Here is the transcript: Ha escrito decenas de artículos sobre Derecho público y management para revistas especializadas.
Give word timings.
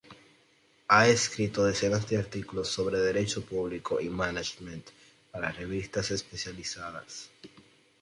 Ha 0.87 1.07
escrito 1.07 1.63
decenas 1.63 2.09
de 2.09 2.17
artículos 2.17 2.67
sobre 2.69 2.97
Derecho 2.97 3.45
público 3.45 4.01
y 4.01 4.09
management 4.09 4.87
para 5.31 5.51
revistas 5.51 6.09
especializadas. 6.09 7.29